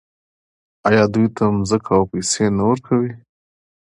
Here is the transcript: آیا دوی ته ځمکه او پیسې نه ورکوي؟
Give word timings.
آیا 0.87 1.03
دوی 1.13 1.27
ته 1.35 1.43
ځمکه 1.69 1.91
او 1.97 2.03
پیسې 2.11 2.45
نه 2.57 2.63
ورکوي؟ 2.69 3.13